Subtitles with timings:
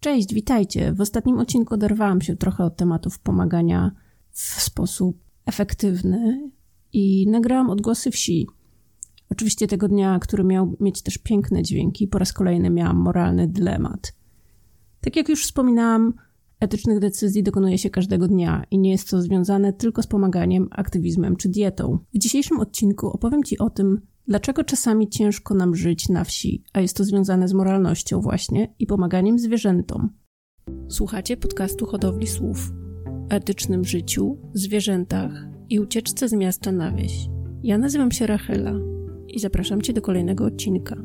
[0.00, 0.92] Cześć, witajcie.
[0.92, 3.92] W ostatnim odcinku oderwałam się trochę od tematów pomagania
[4.30, 6.50] w sposób efektywny
[6.92, 8.46] i nagrałam odgłosy wsi.
[9.30, 14.12] Oczywiście tego dnia, który miał mieć też piękne dźwięki, po raz kolejny miałam moralny dylemat.
[15.00, 16.14] Tak jak już wspominałam,
[16.60, 21.36] etycznych decyzji dokonuje się każdego dnia i nie jest to związane tylko z pomaganiem, aktywizmem
[21.36, 21.98] czy dietą.
[22.14, 26.80] W dzisiejszym odcinku opowiem Ci o tym, Dlaczego czasami ciężko nam żyć na wsi, a
[26.80, 30.10] jest to związane z moralnością właśnie i pomaganiem zwierzętom?
[30.88, 32.72] Słuchacie podcastu Hodowli Słów
[33.28, 37.28] etycznym życiu, zwierzętach i ucieczce z miasta na wieś.
[37.62, 38.72] Ja nazywam się Rachela
[39.28, 40.96] i zapraszam Cię do kolejnego odcinka.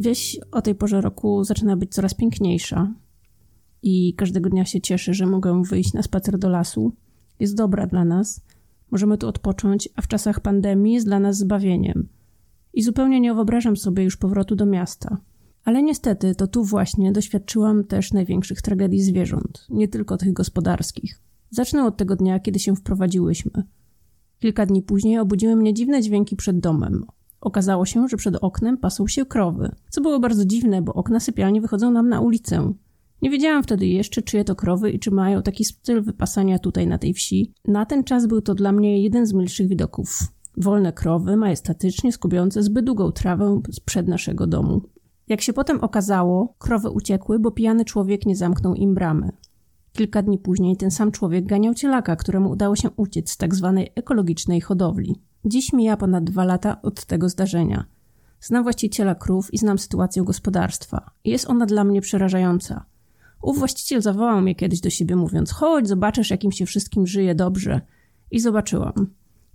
[0.00, 2.94] Wieś o tej porze roku zaczyna być coraz piękniejsza,
[3.86, 6.92] i każdego dnia się cieszę, że mogę wyjść na spacer do lasu.
[7.40, 8.40] Jest dobra dla nas.
[8.90, 12.08] Możemy tu odpocząć, a w czasach pandemii jest dla nas zbawieniem.
[12.72, 15.16] I zupełnie nie wyobrażam sobie już powrotu do miasta.
[15.64, 21.20] Ale niestety to tu właśnie doświadczyłam też największych tragedii zwierząt, nie tylko tych gospodarskich.
[21.50, 23.62] Zacznę od tego dnia, kiedy się wprowadziłyśmy.
[24.38, 27.04] Kilka dni później obudziły mnie dziwne dźwięki przed domem.
[27.40, 31.60] Okazało się, że przed oknem pasą się krowy, co było bardzo dziwne, bo okna sypialni
[31.60, 32.72] wychodzą nam na ulicę.
[33.22, 36.98] Nie wiedziałam wtedy jeszcze, czyje to krowy i czy mają taki styl wypasania tutaj na
[36.98, 37.52] tej wsi.
[37.68, 40.18] Na ten czas był to dla mnie jeden z milszych widoków.
[40.56, 44.82] Wolne krowy, majestatycznie skubiące zbyt długą trawę sprzed naszego domu.
[45.28, 49.32] Jak się potem okazało, krowy uciekły, bo pijany człowiek nie zamknął im bramy.
[49.92, 53.92] Kilka dni później ten sam człowiek ganiał cielaka, któremu udało się uciec z tak zwanej
[53.94, 55.22] ekologicznej hodowli.
[55.44, 57.84] Dziś mija ponad dwa lata od tego zdarzenia.
[58.40, 61.10] Znam właściciela krów i znam sytuację gospodarstwa.
[61.24, 62.84] Jest ona dla mnie przerażająca.
[63.42, 67.80] Ów właściciel zawołał mnie kiedyś do siebie, mówiąc: Chodź, zobaczysz, jakim się wszystkim żyje dobrze.
[68.30, 69.06] I zobaczyłam.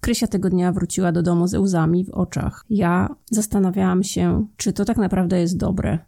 [0.00, 2.64] Krysia tego dnia wróciła do domu ze łzami w oczach.
[2.70, 5.98] Ja zastanawiałam się, czy to tak naprawdę jest dobre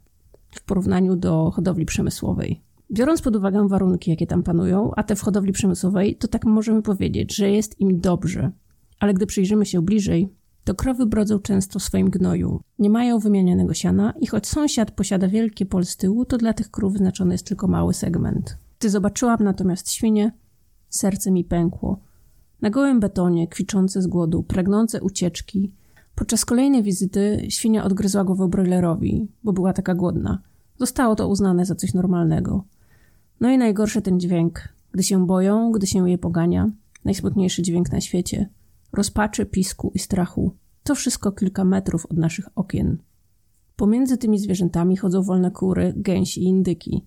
[0.51, 2.61] w porównaniu do hodowli przemysłowej.
[2.93, 6.83] Biorąc pod uwagę warunki, jakie tam panują, a te w hodowli przemysłowej, to tak możemy
[6.83, 8.51] powiedzieć, że jest im dobrze.
[9.01, 10.29] Ale gdy przyjrzymy się bliżej,
[10.71, 12.61] to krowy brodzą często w swoim gnoju.
[12.79, 16.71] Nie mają wymienionego siana i choć sąsiad posiada wielkie pol z tyłu, to dla tych
[16.71, 18.59] krów wyznaczony jest tylko mały segment.
[18.79, 20.33] Gdy zobaczyłam natomiast świnie,
[20.89, 22.01] serce mi pękło.
[22.61, 25.73] Na gołym betonie, kwiczące z głodu, pragnące ucieczki.
[26.15, 30.43] Podczas kolejnej wizyty świnia odgryzła głowę brojlerowi, bo była taka głodna.
[30.79, 32.65] Zostało to uznane za coś normalnego.
[33.41, 34.69] No i najgorszy ten dźwięk.
[34.93, 36.71] Gdy się boją, gdy się je pogania.
[37.05, 38.49] Najsmutniejszy dźwięk na świecie–
[38.93, 40.57] rozpaczy, pisku i strachu.
[40.83, 42.99] To wszystko kilka metrów od naszych okien.
[43.77, 47.07] Pomiędzy tymi zwierzętami chodzą wolne kury, gęsi i indyki.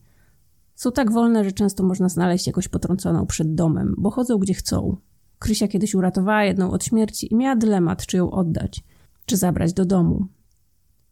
[0.75, 4.97] Są tak wolne, że często można znaleźć jakoś potrąconą przed domem, bo chodzą gdzie chcą.
[5.39, 8.84] Krysia kiedyś uratowała jedną od śmierci i miała dylemat, czy ją oddać,
[9.25, 10.28] czy zabrać do domu.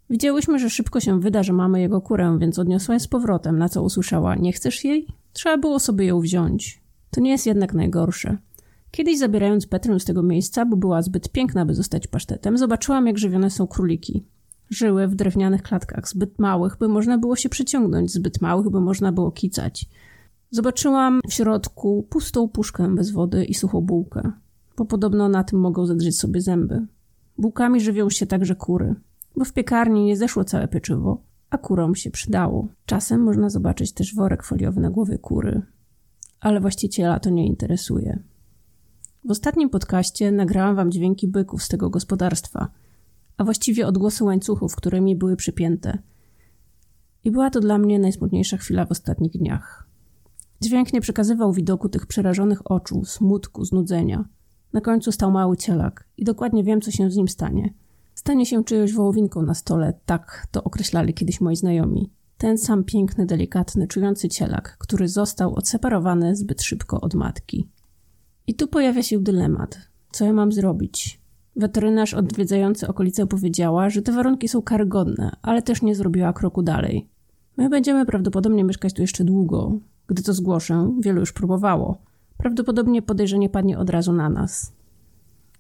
[0.10, 3.70] Widziałyśmy, że szybko się wyda, że mamy jego kurę, więc odniosła je z powrotem, na
[3.70, 5.08] co usłyszała: Nie chcesz jej?
[5.34, 6.82] Trzeba było sobie ją wziąć.
[7.12, 8.38] To nie jest jednak najgorsze.
[8.92, 13.18] Kiedyś zabierając Petrę z tego miejsca, bo była zbyt piękna, by zostać pasztetem, zobaczyłam, jak
[13.18, 14.26] żywione są króliki.
[14.70, 19.12] Żyły w drewnianych klatkach, zbyt małych, by można było się przyciągnąć, zbyt małych, by można
[19.12, 19.86] było kicać.
[20.50, 24.32] Zobaczyłam w środku pustą puszkę bez wody i suchą bułkę,
[24.78, 26.88] bo podobno na tym mogą zadrzeć sobie zęby.
[27.38, 28.96] Bułkami żywią się także kury,
[29.38, 32.68] bo w piekarni nie zeszło całe pieczywo, a kurom się przydało.
[32.86, 35.62] Czasem można zobaczyć też worek foliowy na głowie kury,
[36.40, 38.31] ale właściciela to nie interesuje.
[39.26, 42.68] W ostatnim podcaście nagrałam wam dźwięki byków z tego gospodarstwa,
[43.38, 45.98] a właściwie odgłosy łańcuchów, którymi były przypięte.
[47.24, 49.88] I była to dla mnie najsmutniejsza chwila w ostatnich dniach.
[50.62, 54.26] Dźwięk nie przekazywał widoku tych przerażonych oczu, smutku, znudzenia.
[54.74, 57.74] Na końcu stał mały cielak i dokładnie wiem, co się z nim stanie.
[58.16, 62.12] Stanie się czyjąś wołowinką na stole, tak to określali kiedyś moi znajomi.
[62.38, 67.70] Ten sam piękny, delikatny, czujący cielak, który został odseparowany zbyt szybko od matki.
[68.52, 69.78] I tu pojawia się dylemat.
[70.12, 71.22] Co ja mam zrobić?
[71.56, 77.10] Weterynarz odwiedzający okolice powiedziała, że te warunki są karygodne, ale też nie zrobiła kroku dalej.
[77.58, 79.80] My będziemy prawdopodobnie mieszkać tu jeszcze długo.
[80.08, 82.02] Gdy to zgłoszę, wielu już próbowało.
[82.38, 84.74] Prawdopodobnie podejrzenie padnie od razu na nas.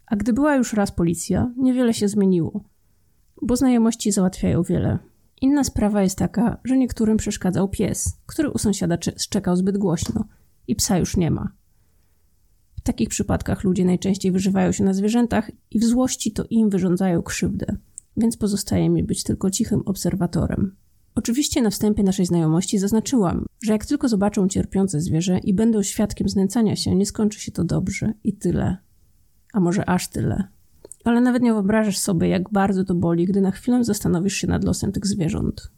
[0.06, 2.64] A gdy była już raz policja, niewiele się zmieniło,
[3.42, 5.00] bo znajomości załatwiają wiele.
[5.42, 10.26] Inna sprawa jest taka, że niektórym przeszkadzał pies, który u sąsiada szczekał zbyt głośno
[10.68, 11.61] i psa już nie ma.
[12.82, 17.22] W takich przypadkach ludzie najczęściej wyżywają się na zwierzętach i w złości to im wyrządzają
[17.22, 17.66] krzywdę,
[18.18, 20.76] więc pozostaje mi być tylko cichym obserwatorem.
[21.16, 26.30] Oczywiście na wstępie naszej znajomości zaznaczyłam, że jak tylko zobaczą cierpiące zwierzę i będą świadkiem
[26.30, 28.78] znęcania się, nie skończy się to dobrze i tyle.
[29.54, 30.48] A może aż tyle.
[31.04, 34.64] Ale nawet nie wyobrażasz sobie, jak bardzo to boli, gdy na chwilę zastanowisz się nad
[34.64, 35.72] losem tych zwierząt,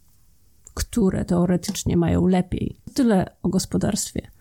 [0.74, 2.76] które teoretycznie mają lepiej.
[2.94, 4.33] Tyle o gospodarstwie.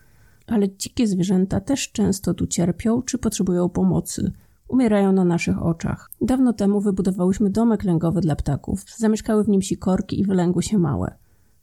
[0.47, 4.31] Ale dzikie zwierzęta też często tu cierpią czy potrzebują pomocy.
[4.67, 6.09] Umierają na naszych oczach.
[6.21, 8.83] Dawno temu wybudowałyśmy domek lęgowy dla ptaków.
[8.97, 11.15] Zamieszkały w nim sikorki i wylęgły się małe.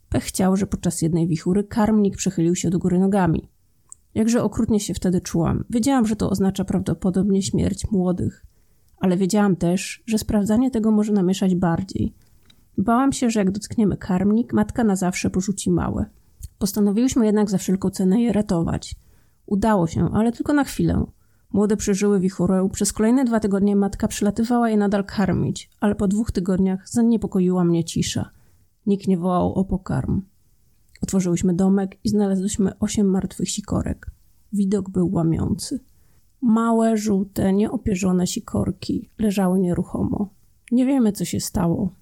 [0.09, 3.49] Pech chciał, że podczas jednej wichury karmnik przechylił się do góry nogami.
[4.15, 5.65] Jakże okrutnie się wtedy czułam.
[5.71, 8.47] Wiedziałam, że to oznacza prawdopodobnie śmierć młodych,
[9.01, 12.15] ale wiedziałam też, że sprawdzanie tego może namieszać bardziej.
[12.79, 16.07] Bałam się, że jak dotkniemy karmnik, matka na zawsze porzuci małe.
[16.61, 18.97] Postanowiłyśmy jednak za wszelką cenę je ratować.
[19.47, 21.07] Udało się, ale tylko na chwilę.
[21.53, 26.33] Młode przeżyły wichurę, przez kolejne dwa tygodnie matka przylatywała je nadal karmić, ale po dwóch
[26.33, 28.31] tygodniach zaniepokoiła mnie cisza.
[28.87, 30.23] Nikt nie wołał o pokarm.
[31.03, 34.11] Otworzyłyśmy domek i znaleźliśmy osiem martwych sikorek.
[34.53, 35.81] Widok był łamiący.
[36.43, 40.35] Małe, żółte, nieopierzone sikorki leżały nieruchomo.
[40.73, 42.00] Nie wiemy, co się stało.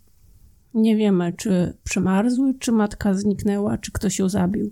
[0.75, 4.71] Nie wiemy, czy przemarzły, czy matka zniknęła, czy ktoś ją zabił.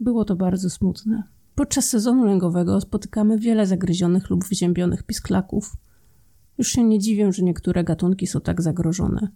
[0.00, 1.22] Było to bardzo smutne.
[1.54, 5.76] Podczas sezonu lęgowego spotykamy wiele zagryzionych lub wyziębionych pisklaków.
[6.58, 9.28] Już się nie dziwię, że niektóre gatunki są tak zagrożone.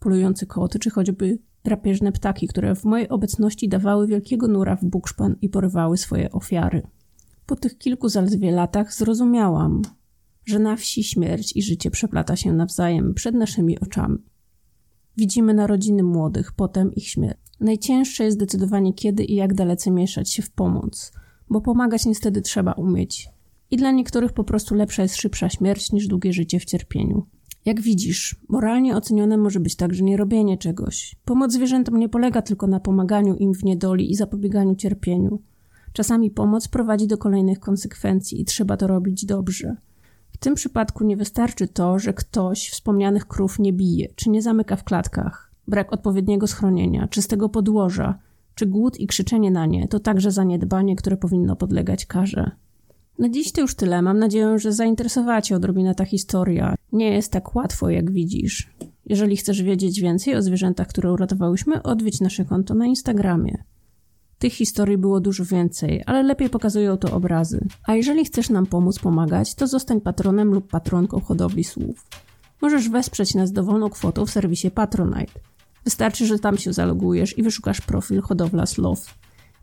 [0.00, 5.36] Polujący koty, czy choćby drapieżne ptaki, które w mojej obecności dawały wielkiego nura w bukszpan
[5.40, 6.82] i porywały swoje ofiary.
[7.46, 9.82] Po tych kilku zaledwie latach zrozumiałam,
[10.44, 14.18] że na wsi śmierć i życie przeplata się nawzajem przed naszymi oczami.
[15.16, 17.38] Widzimy narodziny młodych, potem ich śmierć.
[17.60, 21.12] Najcięższe jest zdecydowanie kiedy i jak dalece mieszać się w pomoc,
[21.50, 23.28] bo pomagać niestety trzeba umieć.
[23.70, 27.26] I dla niektórych po prostu lepsza jest szybsza śmierć niż długie życie w cierpieniu.
[27.64, 31.16] Jak widzisz, moralnie ocenione może być także nierobienie czegoś.
[31.24, 35.42] Pomoc zwierzętom nie polega tylko na pomaganiu im w niedoli i zapobieganiu cierpieniu.
[35.92, 39.76] Czasami pomoc prowadzi do kolejnych konsekwencji i trzeba to robić dobrze.
[40.42, 44.84] Tym przypadku nie wystarczy to, że ktoś wspomnianych krów nie bije, czy nie zamyka w
[44.84, 45.52] klatkach.
[45.68, 48.18] Brak odpowiedniego schronienia, czystego podłoża,
[48.54, 52.50] czy głód i krzyczenie na nie to także zaniedbanie, które powinno podlegać karze.
[53.18, 54.02] Na dziś to już tyle.
[54.02, 56.74] Mam nadzieję, że zainteresowała Cię odrobinę ta historia.
[56.92, 58.70] Nie jest tak łatwo, jak widzisz.
[59.06, 63.64] Jeżeli chcesz wiedzieć więcej o zwierzętach, które uratowałyśmy, odwiedź nasze konto na Instagramie.
[64.42, 67.64] Tych historii było dużo więcej, ale lepiej pokazują to obrazy.
[67.86, 72.06] A jeżeli chcesz nam pomóc pomagać, to zostań patronem lub patronką hodowli słów.
[72.62, 75.40] Możesz wesprzeć nas dowolną kwotą w serwisie Patronite.
[75.84, 79.14] Wystarczy, że tam się zalogujesz i wyszukasz profil Hodowla Slow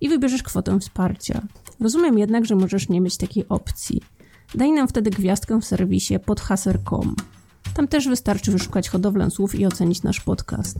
[0.01, 1.41] i wybierzesz kwotę wsparcia.
[1.79, 4.01] Rozumiem jednak, że możesz nie mieć takiej opcji.
[4.55, 7.15] Daj nam wtedy gwiazdkę w serwisie podhaser.com.
[7.73, 10.77] Tam też wystarczy wyszukać hodowlę słów i ocenić nasz podcast.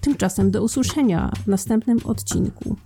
[0.00, 2.76] Tymczasem do usłyszenia w następnym odcinku.